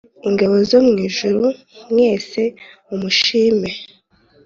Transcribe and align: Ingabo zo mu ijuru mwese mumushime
Ingabo 0.27 0.55
zo 0.69 0.79
mu 0.87 0.95
ijuru 1.07 1.43
mwese 1.91 2.41
mumushime 2.87 3.69